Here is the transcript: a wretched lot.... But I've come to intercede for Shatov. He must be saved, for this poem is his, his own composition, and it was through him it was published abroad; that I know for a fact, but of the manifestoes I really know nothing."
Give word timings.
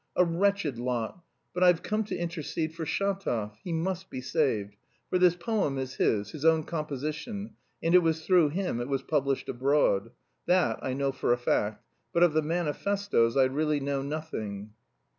a 0.15 0.25
wretched 0.25 0.79
lot.... 0.79 1.21
But 1.53 1.61
I've 1.63 1.83
come 1.83 2.03
to 2.05 2.17
intercede 2.17 2.73
for 2.73 2.85
Shatov. 2.85 3.57
He 3.63 3.71
must 3.71 4.09
be 4.09 4.19
saved, 4.19 4.75
for 5.11 5.19
this 5.19 5.35
poem 5.35 5.77
is 5.77 5.97
his, 5.97 6.31
his 6.31 6.43
own 6.43 6.63
composition, 6.63 7.51
and 7.83 7.93
it 7.93 8.01
was 8.01 8.25
through 8.25 8.49
him 8.49 8.81
it 8.81 8.89
was 8.89 9.03
published 9.03 9.47
abroad; 9.47 10.09
that 10.47 10.79
I 10.81 10.93
know 10.93 11.11
for 11.11 11.31
a 11.33 11.37
fact, 11.37 11.85
but 12.13 12.23
of 12.23 12.33
the 12.33 12.41
manifestoes 12.41 13.37
I 13.37 13.43
really 13.43 13.79
know 13.79 14.01
nothing." 14.01 14.71